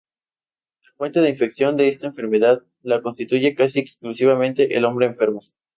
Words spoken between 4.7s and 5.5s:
el hombre enfermo.